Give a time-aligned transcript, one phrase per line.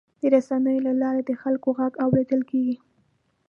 [0.21, 2.75] د رسنیو له لارې د خلکو غږ اورېدل کېږي.